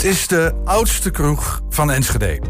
[0.00, 2.40] Het is de oudste kroeg van Enschede.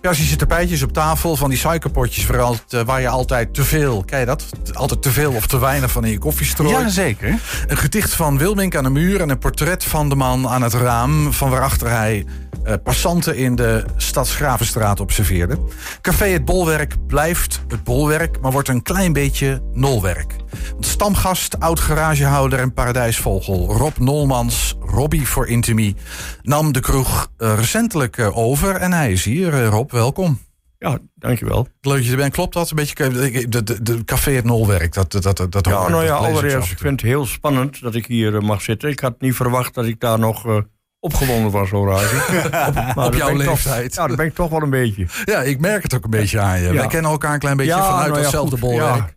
[0.00, 3.54] Ja, als je zit tapijtjes op tafel van die suikerpotjes waar, altijd, waar je altijd
[3.54, 4.44] te veel, je dat?
[4.72, 6.76] Altijd te veel of te weinig van in je koffie strooit.
[6.76, 7.38] Ja, zeker.
[7.66, 10.74] Een gedicht van Wilmink aan de muur en een portret van de man aan het
[10.74, 12.26] raam van waarachter hij
[12.66, 15.58] uh, passanten in de Stadsgravenstraat observeerde.
[16.00, 20.34] Café Het Bolwerk blijft het bolwerk, maar wordt een klein beetje nolwerk.
[20.72, 25.96] Want stamgast, oud garagehouder en paradijsvogel Rob Nolmans, Robbie voor Intimie,
[26.42, 29.64] nam de kroeg uh, recentelijk uh, over en hij is hier.
[29.64, 30.38] Rob, welkom.
[30.78, 31.68] Ja, dankjewel.
[31.80, 32.32] Leuk dat je er bent.
[32.32, 32.70] Klopt dat?
[32.70, 34.94] Een beetje de, de, de café het nolwerk.
[34.94, 38.06] Dat, dat, dat, dat ja, nou ja, allereerst, ik vind het heel spannend dat ik
[38.06, 38.90] hier mag zitten.
[38.90, 40.64] Ik had niet verwacht dat ik daar nog
[41.00, 42.16] opgewonden was, Horace.
[42.94, 43.92] op, op jouw leeftijd.
[43.92, 45.06] Toch, ja, dat ben ik toch wel een beetje.
[45.24, 46.66] Ja, ik merk het ook een beetje aan je.
[46.66, 46.72] Ja.
[46.72, 48.70] Wij kennen elkaar een klein beetje ja, vanuit nou ja, hetzelfde goed.
[48.70, 49.14] bolwerk.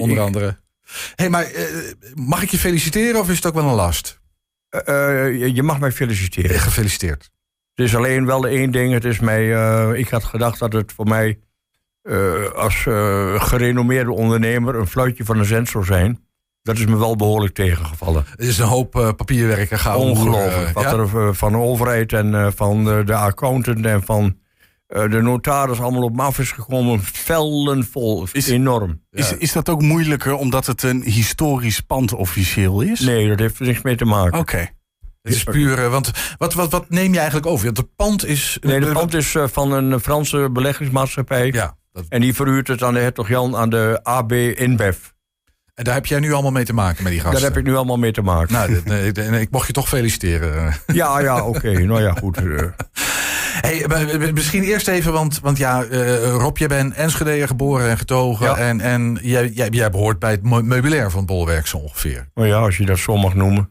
[0.00, 0.58] Onder andere.
[1.14, 1.66] hey, maar uh,
[2.14, 4.20] mag ik je feliciteren of is het ook wel een last?
[4.72, 6.58] Eh, eh, je- mag mij feliciteren.
[6.60, 7.30] Gefeliciteerd.
[7.74, 8.92] Het is alleen wel één ding.
[8.92, 11.38] Het is mij, eh, ik had gedacht dat het voor mij
[12.54, 12.82] als
[13.42, 16.26] gerenommeerde ondernemer een fluitje van een cent zou zijn.
[16.62, 18.24] Dat is me wel behoorlijk tegengevallen.
[18.30, 20.72] Het is een hoop uh, papierwerk en gouden Ongelooflijk.
[20.72, 20.92] wat ja?
[20.92, 24.38] er van de overheid en van de, de accountant en van
[24.92, 27.00] de notaris allemaal op me af is gekomen.
[27.02, 28.26] Vellen vol.
[28.32, 29.00] Is- Enorm.
[29.10, 33.00] Is, is dat ook moeilijker omdat het een historisch pand officieel is?
[33.00, 34.38] Nee, dat heeft er niks mee te maken.
[34.38, 34.68] Oké.
[35.22, 37.64] Het is puur, uh, want wat, wat, wat neem je eigenlijk over?
[37.64, 38.58] Want het pand is...
[38.60, 41.46] Nee, de pand is eh, van een Franse beleggingsmaatschappij.
[41.52, 44.96] Ja, dat, En die verhuurt het aan de hertog Jan aan de AB InBev.
[45.74, 47.40] en daar heb jij nu allemaal mee te maken met die gasten?
[47.40, 48.52] Daar heb ik nu allemaal mee te maken.
[48.84, 50.74] Nou, ik mocht je toch feliciteren.
[50.86, 51.70] Ja, ja, oké.
[51.78, 52.36] Nou ja, goed.
[53.62, 53.70] eh.
[53.70, 57.88] Hey, maar, maar, misschien eerst even, want, want ja, eh, Rob, jij bent Enschede geboren
[57.90, 58.46] en getogen.
[58.46, 58.56] Ja.
[58.56, 62.28] En, en jij, jij, jij behoort bij het meu- meubilair van het Bolwerk zo ongeveer.
[62.34, 63.70] Nou ja, als je dat zo mag noemen.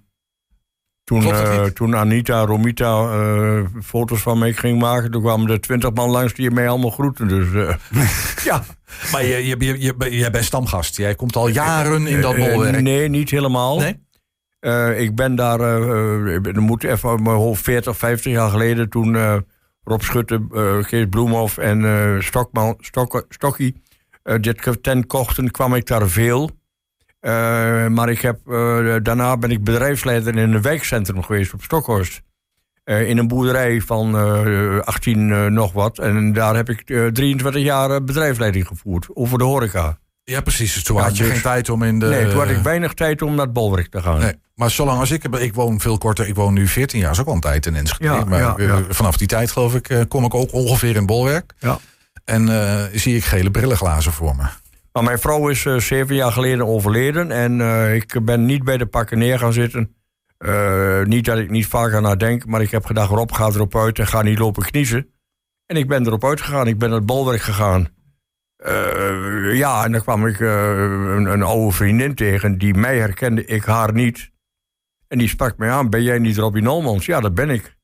[1.04, 1.76] Toen, eh, niet?
[1.76, 5.12] toen Anita, Romita eh, foto's van mij ging maken...
[5.12, 7.28] toen kwamen er twintig man langs die mij allemaal groeten.
[7.28, 7.76] Dus eh,
[8.50, 8.64] ja.
[9.12, 10.98] Maar je, je, je, je, jij bent stamgast.
[10.98, 12.82] Jij komt al jaren in dat Eh, bolwerk.
[12.82, 13.80] nee, niet helemaal.
[13.80, 14.00] Nee?
[14.60, 18.90] Eh, ik ben daar, eh, eh, ik moet even mijn hoofd 40, 50 jaar geleden...
[18.90, 19.36] toen eh,
[19.84, 23.82] Rob Schutte, eh Kees Bloemhoff en eh Stokman, Stok, Stokkie...
[24.42, 26.50] dit tent kochten, kwam ik daar veel.
[27.90, 28.40] Maar ik heb,
[29.04, 32.22] daarna ben ik bedrijfsleider in een wijkcentrum geweest op Stokhorst.
[32.84, 36.00] In een boerderij van eh 18 eh, nog wat.
[36.00, 39.08] En daar heb ik eh, 23 jaar bedrijfsleiding gevoerd.
[39.14, 39.98] Over de horeca.
[40.24, 40.84] Ja, precies.
[40.84, 42.06] Toen Ja, had je dus- geen tijd om in de...
[42.06, 44.20] nee, toen had ik weinig tijd om naar het bolwerk te gaan.
[44.20, 45.24] Nee, maar zolang als ik...
[45.24, 46.28] Ik woon veel korter.
[46.28, 47.12] Ik woon nu 14 jaar.
[47.12, 48.04] is ook al een tijd in Enschede.
[48.04, 51.54] Ja, maar ja, vanaf die tijd, geloof ik, eh, kom ik ook ongeveer in bolwerk.
[51.60, 51.80] Ja.
[52.26, 55.02] En eh, zie ik gele brillenglazen voor me.
[55.02, 57.32] Mijn vrouw is eh, zeven jaar geleden overleden.
[57.32, 57.62] En
[57.96, 59.96] ik ben niet bij de pakken neer gaan zitten.
[61.04, 62.46] Niet dat ik niet vaak aan haar denk.
[62.46, 65.08] Maar ik heb gedacht, Rob, ga erop uit en ga niet lopen kniezen.
[65.66, 66.68] En ik ben erop uitgegaan.
[66.68, 67.90] Ik ben naar het bolwerk gegaan.
[68.62, 72.58] Eh, ja, en dan kwam ik eh, een, een oude vriendin tegen.
[72.58, 74.32] Die mij herkende, ik haar niet.
[75.08, 77.06] En die sprak mij aan, ben jij niet Robbie Nolmans?
[77.06, 77.76] Ja, dat ben ik.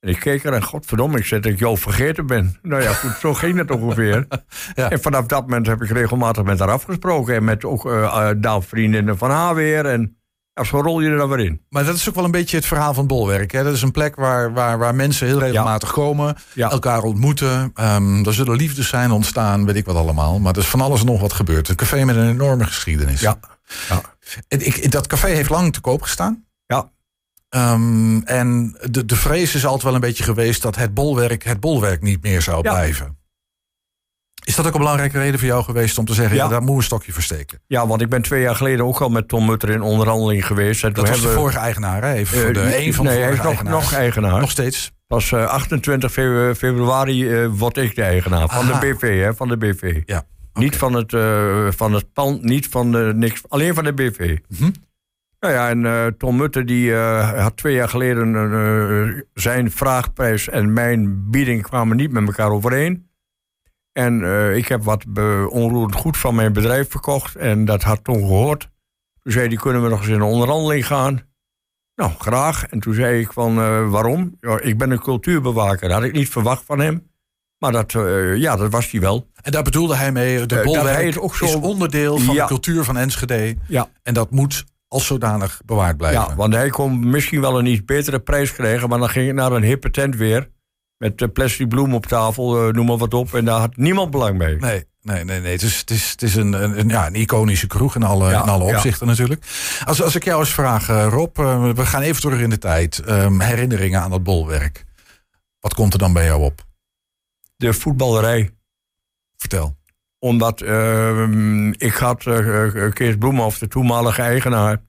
[0.00, 2.58] En ik keek er en godverdomme, ik zei dat ik jou vergeten ben.
[2.62, 4.26] Nou ja, goed, zo ging het ongeveer.
[4.74, 4.90] Ja.
[4.90, 7.34] En vanaf dat moment heb ik regelmatig met haar afgesproken.
[7.34, 9.86] En met ook eh, daar vriendinnen van haar weer.
[9.86, 10.17] En
[10.58, 11.60] ja, zo rol je er dan weer in.
[11.68, 13.52] Maar dat is ook wel een beetje het verhaal van bolwerk.
[13.52, 13.64] Hè?
[13.64, 16.36] Dat is een plek waar, waar, waar mensen heel regelmatig komen.
[16.54, 16.70] Ja.
[16.70, 17.70] Elkaar ontmoeten.
[17.74, 20.38] Ehm er zullen liefdes zijn ontstaan, weet ik wat allemaal.
[20.38, 21.68] Maar er is van alles en nog wat gebeurd.
[21.68, 23.20] Een café met een enorme geschiedenis.
[23.20, 23.38] Ja.
[23.88, 24.00] Ja.
[24.48, 26.44] Ik, dat café heeft lang te koop gestaan.
[26.66, 26.90] Ja.
[27.48, 31.60] Ehm, en de, de vrees is altijd wel een beetje geweest dat het bolwerk het
[31.60, 32.70] bolwerk niet meer zou Ja.
[32.70, 33.17] blijven.
[34.48, 36.48] Is dat ook een belangrijke reden voor jou geweest om te zeggen, ja, Ja.
[36.50, 37.60] daar moet een stokje versteken?
[37.66, 40.84] Ja, want ik ben twee jaar geleden ook al met Tom Mutter in onderhandeling geweest.
[40.84, 42.12] En Dat was de hebben we- vorige eigenaar, hè?
[42.12, 44.40] Even voor de, Eh, een van de nee, hij is nog, nog eigenaar.
[44.40, 44.92] Nog steeds.
[45.06, 48.48] Pas eh, 28 febru- februari eh, word ik de eigenaar.
[48.48, 50.00] Van de BV, hè, van de BV.
[50.04, 50.22] Ja.
[50.52, 53.42] Niet van het, eh, van het pand, niet van de niks.
[53.48, 54.36] Alleen van de BV.
[54.48, 54.70] Mhm.
[55.40, 60.48] Nou ja, en eh, Tom Mutter die eh, had twee jaar geleden eh, zijn vraagprijs
[60.48, 63.07] en mijn bieding kwamen niet met elkaar overeen.
[63.98, 67.36] En eh, ik heb wat be- onroerend goed van mijn bedrijf verkocht.
[67.36, 68.68] En dat had Tom gehoord.
[69.22, 71.20] Toen zei hij, kunnen we nog eens in een onderhandeling gaan?
[71.94, 72.66] Nou, graag.
[72.66, 74.36] En toen zei ik van, eh, waarom?
[74.40, 75.88] Ja, ik ben een cultuurbewaker.
[75.88, 77.10] Dat had ik niet verwacht van hem.
[77.58, 79.30] Maar dat, eh, ja, dat was hij wel.
[79.42, 82.42] En daar bedoelde hij mee, de Eh, bolwerk ook zo- is onderdeel van Ja.
[82.42, 83.56] de cultuur van Enschede.
[83.66, 83.88] Ja.
[84.02, 86.20] En dat moet als zodanig bewaard blijven.
[86.28, 88.88] Ja, want hij kon misschien wel een iets betere prijs krijgen.
[88.88, 90.48] Maar dan ging ik naar een hippe tent weer.
[90.98, 93.34] Met eh, plastic bloem op tafel, eh, noem maar wat op.
[93.34, 94.54] En daar had niemand belang bij.
[94.54, 95.40] Nee, nee, nee.
[95.40, 95.52] nee.
[95.52, 98.42] Het is, het is, het is een, een, ja, een iconische kroeg in alle, Ja,
[98.42, 98.74] in alle ja.
[98.74, 99.44] opzichten natuurlijk.
[99.84, 101.36] Als, als ik jou eens vraag, eh, Rob,
[101.76, 102.98] we gaan even terug in de tijd.
[102.98, 104.84] Ehm, herinneringen aan dat bolwerk.
[105.60, 106.66] Wat komt er dan bij jou op?
[107.56, 108.50] De voetballerij.
[109.36, 109.76] Vertel.
[110.18, 112.22] Omdat uh, ik had
[112.92, 114.82] Kees Bloemhoff, de toenmalige eigenaar.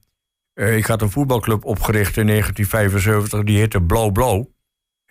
[0.54, 4.48] Ik had een voetbalclub opgericht in 1975, die heette Blauw Blauw.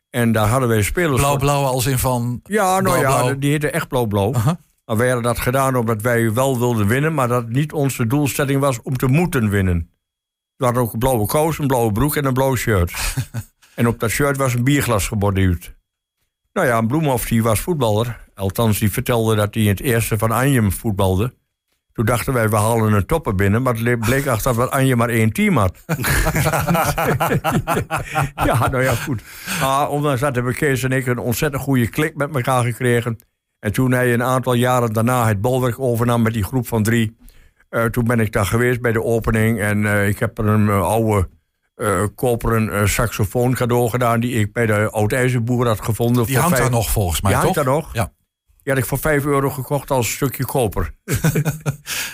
[0.09, 1.21] En daar hadden wij spelers.
[1.21, 2.39] Blauw-blauw als in van.
[2.43, 4.33] Ja, nou blauw, ja, die heette echt Blauw-blauw.
[4.33, 4.53] Uh -huh.
[4.85, 8.59] Maar wij hadden dat gedaan omdat wij wel wilden winnen, maar dat niet onze doelstelling
[8.59, 9.89] was om te moeten winnen.
[10.55, 12.93] We hadden ook een blauwe kous, een blauwe broek en een blauw shirt.
[13.75, 15.75] en op dat shirt was een bierglas geborduurd.
[16.53, 18.19] Nou ja, Bloemhoff die was voetballer.
[18.35, 21.33] Althans, die vertelde dat hij in het eerste van Anjem voetbalde.
[21.99, 23.61] Toen dachten wij, we halen een topper binnen.
[23.61, 25.77] Maar het bleek achter dat Anje maar één team had.
[28.47, 29.21] ja, nou ja, goed.
[29.61, 33.17] Maar ondanks dat hebben Kees en ik een ontzettend goede klik met elkaar gekregen.
[33.59, 37.17] En toen hij een aantal jaren daarna het bolwerk overnam met die groep van drie...
[37.69, 39.59] Uh, toen ben ik daar geweest bij de opening.
[39.59, 41.29] En uh, ik heb er een uh, oude
[42.15, 44.19] koperen saxofoon cadeau gedaan...
[44.19, 46.25] die ik bij de oud-ijzerboer had gevonden.
[46.25, 46.61] Die hangt vijf...
[46.61, 47.55] daar nog volgens mij, die toch?
[47.55, 47.93] hangt daar nog.
[47.93, 48.11] Ja.
[48.63, 50.93] Die had ik voor 5 euro gekocht als stukje koper.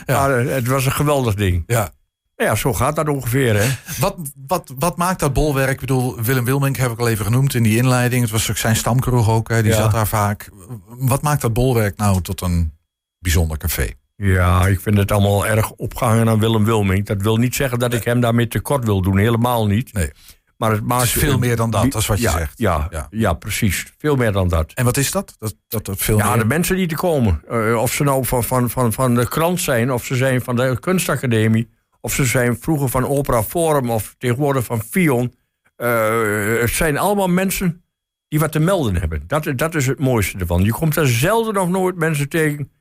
[0.05, 0.27] ja.
[0.27, 1.63] Maar, het was een geweldig ding.
[1.67, 1.91] Ja.
[2.35, 3.69] Ja, zo gaat dat ongeveer, hè?
[3.99, 4.15] Wat,
[4.47, 5.71] wat, wat maakt dat bolwerk?
[5.71, 8.21] Ik bedoel, Willem Wilmink heb ik al even genoemd in die inleiding.
[8.21, 9.61] Het was ook zijn stamkroeg ook, hè?
[9.61, 9.77] die ja.
[9.77, 10.49] zat daar vaak.
[10.87, 12.73] Wat maakt dat bolwerk nou tot een
[13.19, 13.89] bijzonder café?
[14.15, 17.05] Ja, ik vind het allemaal erg opgehangen aan Willem Wilmink.
[17.05, 19.17] Dat wil niet zeggen dat ik hem daarmee tekort wil doen.
[19.17, 19.93] Helemaal niet.
[19.93, 20.11] Nee.
[20.57, 22.57] Maar het, maakt het is veel meer dan dat, dat is wat je ja, zegt.
[22.57, 23.07] Ja, ja.
[23.09, 23.93] ja, precies.
[23.97, 24.71] Veel meer dan dat.
[24.73, 25.35] En wat is dat?
[25.37, 26.39] dat, dat, dat veel ja, meer?
[26.39, 27.41] de mensen die te komen.
[27.51, 30.55] Uh, of ze nou van, van, van, van de krant zijn, of ze zijn van
[30.55, 31.69] de kunstacademie...
[32.01, 35.33] of ze zijn vroeger van Opera Forum of tegenwoordig van Fion.
[35.77, 37.83] Uh, het zijn allemaal mensen
[38.27, 39.23] die wat te melden hebben.
[39.27, 40.63] Dat, dat is het mooiste ervan.
[40.63, 42.71] Je komt er zelden of nooit mensen tegen...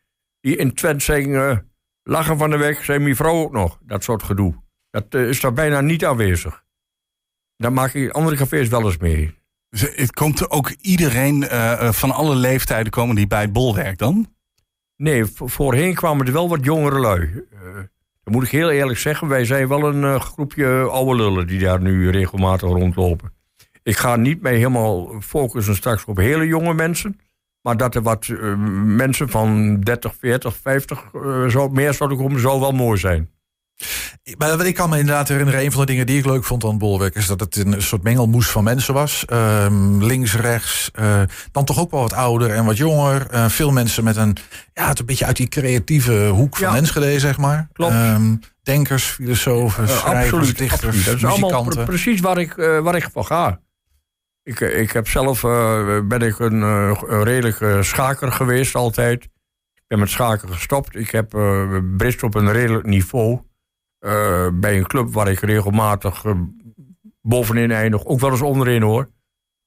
[0.40, 1.30] die in Twente zeggen...
[1.30, 1.56] Uh,
[2.02, 3.78] lachen van de weg, zijn mijn vrouw ook nog.
[3.82, 4.62] Dat soort gedoe.
[4.90, 6.63] Dat is daar bijna niet aanwezig.
[7.56, 9.34] Daar maak ik andere cafés wel eens mee.
[9.70, 14.26] Dus het komt ook iedereen uh, van alle leeftijden komen die bij het bolwerk dan?
[14.96, 17.20] Nee, voorheen kwamen er wel wat jongere lui.
[17.20, 17.74] Uh,
[18.22, 19.28] dat moet ik heel eerlijk zeggen.
[19.28, 23.32] Wij zijn wel een uh, groepje oude lullen die daar nu regelmatig rondlopen.
[23.82, 27.20] Ik ga niet mee helemaal focussen straks op hele jonge mensen.
[27.60, 28.28] Maar dat er wat
[28.84, 31.10] mensen van 30, 40, 50
[31.48, 33.30] zo, meer zouden komen, zou wel mooi zijn.
[34.38, 36.78] Maar ik kan me inderdaad herinneren, een van de dingen die ik leuk vond aan
[36.78, 39.24] bolwerk is dat het een soort mengelmoes van mensen was.
[39.32, 41.22] Um, links, rechts, uh,
[41.52, 43.34] dan toch ook wel wat ouder en wat jonger.
[43.34, 44.36] Uh, veel mensen met een,
[44.72, 46.76] ja, het een beetje uit die creatieve hoek van ja.
[46.76, 47.68] Enschede, zeg maar.
[47.72, 47.92] Klopt.
[47.92, 51.04] Um, denkers, filosofen, uh, schrijvers, absoluut, dichters, absoluut.
[51.04, 51.56] Dat is muzikanten.
[51.56, 53.60] allemaal precies waar ik, waar ik voor ga.
[54.42, 55.40] Ik, ik heb zelf,
[56.04, 59.24] ben ik een, een redelijke schaker geweest altijd.
[59.74, 60.96] Ik ben met schaken gestopt.
[60.96, 61.28] Ik heb
[61.96, 63.40] brist op een redelijk niveau.
[64.04, 66.32] Uh, bij een club waar ik regelmatig uh,
[67.22, 68.04] bovenin eindig.
[68.04, 69.10] Ook wel eens onderin hoor.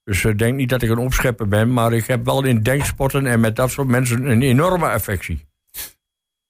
[0.04, 1.72] Dus ik uh, denk niet dat ik een opschepper ben.
[1.72, 5.46] Maar ik heb wel in denksporten en met dat soort mensen een enorme affectie.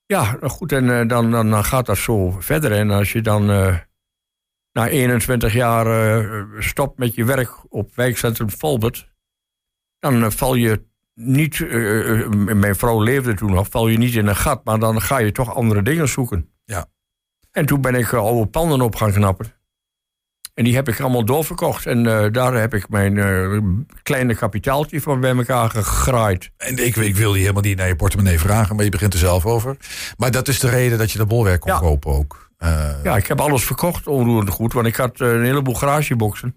[0.06, 0.72] Ja, goed.
[0.72, 2.72] En dan, dan, dan, gaat dat zo verder.
[2.72, 3.46] En als je dan
[4.72, 9.08] na 21 jaar stopt met je werk op wijkcentrum Volbert.
[9.98, 10.84] Dan val je
[11.14, 11.58] niet,
[12.54, 14.64] mijn vrouw leefde toen nog, val je niet in een gat.
[14.64, 16.52] Maar dan ga je toch andere dingen zoeken.
[16.64, 16.88] Ja.
[17.52, 19.52] En toen ben ik uh, oude panden op gaan knappen.
[20.54, 21.86] En die heb ik allemaal doorverkocht.
[21.86, 23.58] En uh, daar heb ik mijn uh,
[24.02, 26.50] kleine kapitaaltje van bij elkaar gegraaid.
[26.56, 29.18] En ik, ik wil je helemaal niet naar je portemonnee vragen, maar je begint er
[29.18, 29.76] zelf over.
[30.16, 31.78] Maar dat is de reden dat je dat bolwerk kon ja.
[31.78, 32.50] kopen ook.
[33.02, 34.72] ja, ik heb alles verkocht, onroerend goed.
[34.72, 36.56] Want ik had een heleboel garageboxen.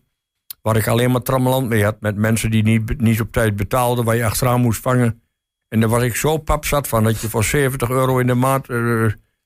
[0.61, 1.95] Waar ik alleen maar trammeland mee had.
[1.99, 5.21] Met mensen die niet, niet op tijd betaalden, waar je achteraan moest vangen.
[5.67, 8.33] En daar was ik zo pap zat van dat je voor 70 euro in de
[8.33, 8.67] maand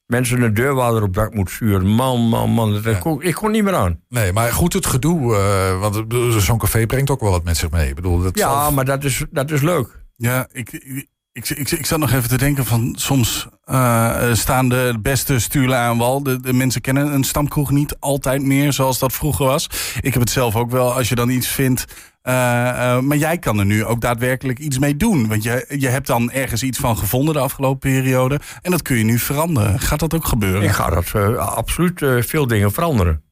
[0.06, 1.88] mensen een deurwaarder op dak moet sturen.
[1.88, 2.74] Man, man, man.
[2.74, 2.94] Dat ja.
[2.94, 4.00] kon, ik kon niet meer aan.
[4.10, 5.22] Nee, maar goed het gedoe.
[5.22, 6.04] Uh, want
[6.44, 7.90] zo'n café brengt ook wel wat met zich mee.
[7.90, 8.74] Ik bedoel, dat ja, zelf...
[8.74, 10.04] maar dat is, dat is leuk.
[10.16, 12.96] Ja, ik, ik, ik, ik, ik zat nog even te denken van...
[12.98, 16.24] soms uh, staan de beste stuurlen aan wal.
[16.24, 19.70] De, de, mensen kennen een stamkroeg niet altijd meer zoals dat vroeger was.
[20.02, 20.94] Ik heb het zelf ook wel.
[20.94, 21.86] Als je dan iets vindt...
[22.28, 25.28] Uh, uh, maar jij kan er nu ook daadwerkelijk iets mee doen.
[25.28, 28.40] Want je, je hebt dan ergens iets van gevonden de afgelopen periode.
[28.62, 29.80] En dat kun je nu veranderen.
[29.80, 30.62] Gaat dat ook gebeuren?
[30.62, 33.24] Ik ga dat uh, absoluut veel dingen veranderen.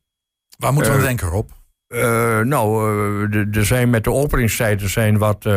[0.57, 1.49] Waar moeten we denken, Rob?
[2.43, 2.91] nou,
[3.51, 5.47] er zijn met de openingstijden zijn wat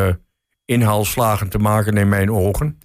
[0.64, 2.78] inhaalslagen te maken in mijn ogen.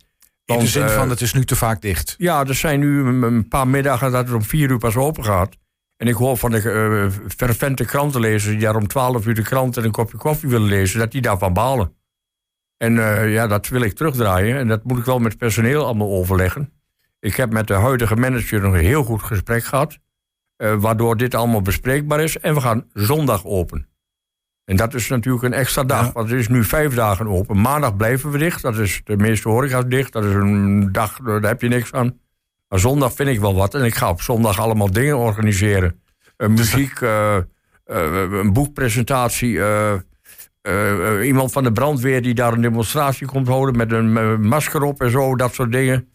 [0.46, 2.15] In de zin van, het is nu te vaak dicht.
[2.17, 5.55] Ja, er zijn nu een paar middagen dat het om vier uur pas open gaat.
[6.01, 9.77] En ik hoor van de uh, fervente krantenlezers die daar om 12 uur de krant
[9.77, 11.96] en een kopje koffie willen lezen, dat die daarvan balen.
[12.77, 14.58] En uh, ja, dat wil ik terugdraaien.
[14.58, 16.74] En dat moet ik wel met personeel allemaal overleggen.
[17.20, 20.00] Ik heb met de huidige manager nog een heel goed gesprek gehad.
[20.58, 22.39] Uh, waardoor dit allemaal bespreekbaar is.
[22.39, 23.88] En we gaan zondag open.
[24.65, 26.12] En dat is natuurlijk een extra dag, Ja.
[26.12, 27.62] want het is nu vijf dagen open.
[27.62, 30.13] Maandag blijven we dicht, dat is de meeste horeca's dicht.
[30.13, 32.20] Dat is een dag, eh, daar heb je niks aan.
[32.71, 36.01] Maar zondag vind ik wel wat en ik ga op zondag allemaal dingen organiseren.
[36.47, 37.43] Muziek, eh, eh,
[38.31, 44.41] een boekpresentatie, eh, iemand van de brandweer die daar een demonstratie komt houden met een
[44.47, 46.07] masker op en zo, dat soort dingen.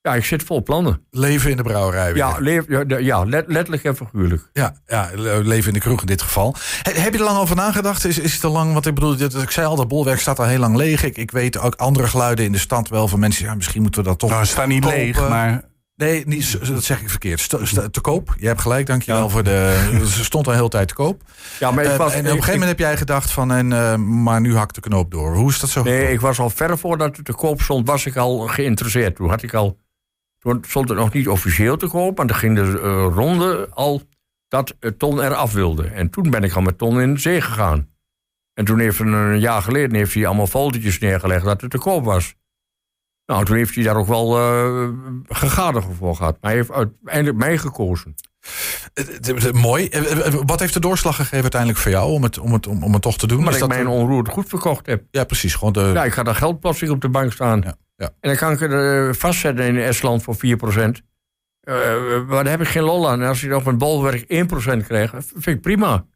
[0.00, 1.06] Ja, ik zit vol plannen.
[1.10, 2.06] Leven in de brouwerij.
[2.12, 2.16] weer.
[2.16, 2.64] Ja, leef,
[3.00, 4.50] ja, let- letterlijk en figuurlijk.
[4.52, 6.54] Ja, ja, le- leven in de kroeg in dit geval.
[6.82, 8.04] He- heb je er lang over nagedacht?
[8.04, 8.72] Is, is het te lang?
[8.72, 11.02] Want ik bedoel, dit- ik zei al, dat bolwerk staat al heel lang leeg.
[11.04, 13.44] Ik, ik weet ook andere geluiden in de stad wel van mensen.
[13.44, 14.28] Ja, misschien moeten we dat toch.
[14.28, 14.98] Nou, het staat niet kopen.
[14.98, 15.62] leeg, maar
[15.96, 17.48] Nee, niet, dat zeg ik verkeerd.
[17.92, 18.34] Te koop.
[18.38, 19.90] Je hebt gelijk, dankjewel voor de.
[20.16, 21.22] Ze stond al heel tijd te koop.
[21.58, 23.96] Ja, maar ik Eh, en op een gegeven moment heb jij gedacht van, en, eh,
[23.96, 25.34] maar nu hakt de knoop door.
[25.34, 25.82] Hoe is dat zo?
[25.82, 26.14] Nee, gekomen?
[26.14, 29.16] ik was al ver voordat het te koop stond, was ik al geïnteresseerd.
[29.16, 29.78] Toen had ik al.
[30.38, 34.02] Toen stond het nog niet officieel te koop, maar er ging de eh, ronde al
[34.48, 35.86] dat Ton eraf wilde.
[35.86, 37.88] En toen ben ik al met Ton in de zee gegaan.
[38.54, 41.78] En toen heeft een, een jaar geleden heeft hij allemaal fotootjes neergelegd dat het te
[41.78, 42.34] koop was.
[43.26, 44.88] Nou, toen heeft hij daar ook wel eh
[45.28, 46.36] gegadigd voor gehad.
[46.40, 48.14] Maar hij heeft uiteindelijk mij gekozen.
[49.52, 49.88] Mooi.
[49.88, 52.82] Eh, eh, Wat heeft de doorslag gegeven uiteindelijk voor jou om het, om het, om,
[52.82, 53.38] om het toch te doen?
[53.38, 55.02] Omdat Is ik dat- mijn onroerend goed verkocht heb.
[55.10, 55.54] Ja, precies.
[55.54, 57.60] Gewoon de, Ja, ik ga daar geld plotsing op de bank staan.
[57.64, 58.06] Ja, ja.
[58.20, 61.02] En dan kan ik er eh, vastzetten in Estland voor 4%.
[61.60, 61.74] Eh
[62.28, 63.22] maar daar heb ik geen lol aan.
[63.22, 66.06] En als je nog met bolwerk 1% krijgt, vind ik prima.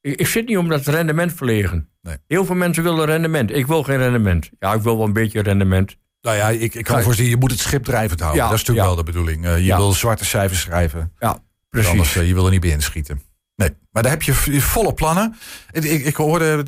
[0.00, 1.88] Ik, ik zit niet om dat rendement verlegen.
[2.02, 2.16] Nee.
[2.26, 3.54] Heel veel mensen willen rendement.
[3.54, 4.50] Ik wil geen rendement.
[4.58, 5.96] Ja, ik wil wel een beetje rendement.
[6.22, 8.42] Nou ja, ik, ik kan voorzien, je moet het schip drijvend houden.
[8.42, 8.94] Ja, dat is natuurlijk ja.
[8.94, 9.44] wel de bedoeling.
[9.46, 9.76] Eh, je Ja.
[9.76, 11.12] wil zwarte cijfers schrijven.
[11.18, 11.38] Ja,
[11.70, 11.90] Precies.
[11.90, 13.22] Anders, eh, je wil er niet bij inschieten.
[13.56, 15.34] Nee, maar daar heb je volle plannen.
[15.70, 16.64] Ik, ik, hoorde,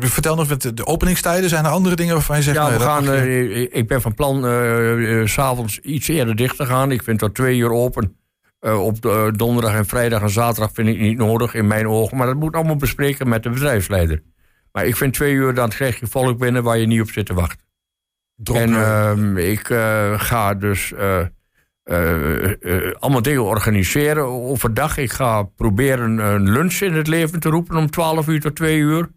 [0.00, 2.56] vertel nog, met de openingstijden, zijn er andere dingen waarvan je zegt...
[2.56, 5.78] Ja, nee, we dat gaan, je- eh, ik ben van plan eh, eh, s s'avonds
[5.78, 6.90] iets eerder dicht te gaan.
[6.90, 8.16] Ik vind tot twee uur open.
[8.60, 11.88] Eh, op de, eh, donderdag en vrijdag en zaterdag vind ik niet nodig in mijn
[11.88, 12.16] ogen.
[12.16, 14.22] Maar dat moet allemaal bespreken met de bedrijfsleider.
[14.72, 17.26] Maar ik vind twee uur, dan krijg je volk binnen waar je niet op zit
[17.26, 17.58] te wachten.
[18.42, 21.20] Dronken- En ehm, ik eh, ga dus eh,
[21.82, 24.96] eh, allemaal dingen organiseren overdag.
[24.96, 28.78] Ik ga proberen een lunch in het leven te roepen om 12 uur tot 2
[28.78, 29.08] uur.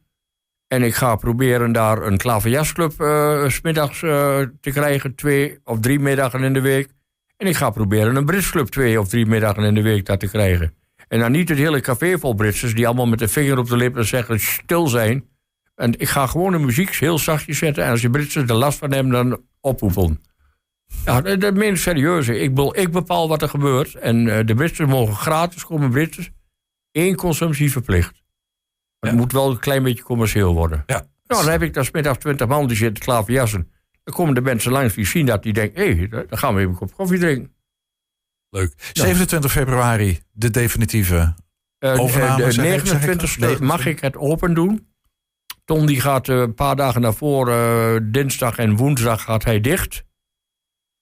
[0.68, 5.80] En ik ga proberen daar een klaverjasclub eh, 's middags eh, te krijgen, twee of
[5.80, 6.90] drie middagen in de week.
[7.38, 10.28] En ik ga proberen een Britsclub twee of drie middagen in de week daar te
[10.30, 10.74] krijgen.
[11.08, 13.78] En dan niet het hele café vol Britsers die allemaal met de vinger op de
[13.78, 15.24] lippen zeggen stil zijn.
[15.76, 17.84] En ik ga gewoon de muziek heel zachtjes zetten.
[17.84, 20.22] En als die Britsers er last van hebben, dan oproepen.
[21.06, 22.28] Ja, dat, dat meen ik serieus.
[22.28, 23.96] Ik, bedoel, ik bepaal wat er gebeurt.
[23.96, 26.30] En eh, de Britsers mogen gratis komen, Britsers.
[26.92, 28.24] Eén consumptie verplicht.
[29.00, 29.16] Het Ja.
[29.18, 30.84] moet wel een klein beetje commercieel worden.
[30.86, 31.08] Ja.
[31.28, 33.72] Nou, dan heb ik daar smiddags 20 man die zitten klaar voor jassen.
[34.04, 35.82] Dan komen de mensen langs die zien dat, die denken...
[35.84, 37.54] hé, hey, dan gaan we even een kop koffie drinken.
[38.50, 38.74] Leuk.
[38.94, 41.36] 27 februari, de definitieve...
[41.78, 43.60] Eh, Overname, de zeg ik- zeg ik 29e dat?
[43.60, 44.88] mag ik het open doen.
[45.66, 50.04] Tom die gaat eh, een paar dagen daarvoor, eh, dinsdag en woensdag, gaat hij dicht.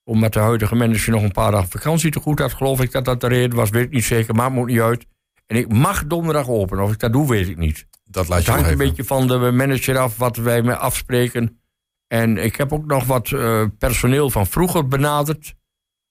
[0.03, 3.05] Omdat de huidige manager nog een paar dagen vakantie te goed had, geloof ik dat
[3.05, 3.70] dat de reden was.
[3.70, 5.05] Weet ik niet zeker, maar het moet niet uit.
[5.46, 6.79] En ik mag donderdag open.
[6.79, 7.88] Of ik dat doe, weet ik niet.
[8.03, 10.75] Dat laat Het je nog hangt een beetje van de manager af wat wij mee
[10.75, 11.62] afspreken.
[12.08, 15.53] En ik heb ook nog wat eh, personeel van vroeger benaderd.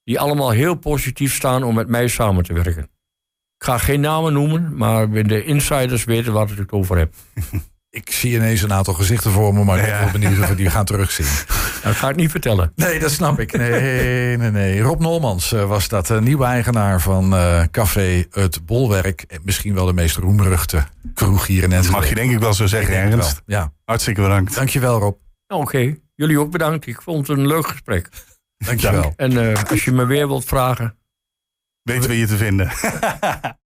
[0.04, 2.82] Die allemaal heel positief staan om met mij samen te werken.
[3.56, 7.14] Ik ga geen namen noemen, maar de insiders weten waar ik het over heb.
[7.94, 10.54] Ik zie ineens een aantal gezichten voor me, maar ik ben wel benieuwd of we
[10.54, 11.26] die gaan terugzien.
[11.84, 12.72] Dat ga ik niet vertellen.
[12.74, 13.52] Nee, dat snap ik.
[13.56, 14.80] Nee, nee, nee.
[14.80, 19.22] Rob Nolmans eh, was dat, eh, nieuwe eigenaar van eh, Café Het Bolwerk.
[19.28, 20.84] En Misschien wel de meest roemruchte
[21.14, 21.96] kroeg hier in Enschede.
[21.98, 23.42] mag je denk ik wel zo zeggen, Ernst.
[23.46, 24.54] Ja, Hartstikke bedankt.
[24.54, 25.16] dankjewel Rob.
[25.46, 26.86] Nou, Oké, jullie ook bedankt.
[26.86, 28.08] Ik vond het een leuk gesprek.
[28.58, 29.12] Dankjewel.
[29.16, 30.96] En eh, als je me weer wilt vragen,
[31.82, 32.70] Weten we je te vinden.